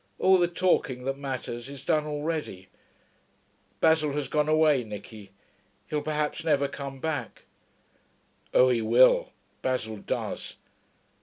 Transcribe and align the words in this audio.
'All 0.17 0.39
the 0.39 0.47
talking 0.47 1.03
that 1.03 1.15
matters 1.19 1.69
is 1.69 1.85
done 1.85 2.07
already.... 2.07 2.69
Basil 3.81 4.13
has 4.13 4.27
gone 4.27 4.49
away, 4.49 4.83
Nicky. 4.83 5.29
He'll 5.91 6.01
perhaps 6.01 6.43
never 6.43 6.67
come 6.67 6.99
back.' 6.99 7.43
'Oh, 8.51 8.69
he 8.69 8.81
will. 8.81 9.31
Basil 9.61 9.97
does.' 9.97 10.55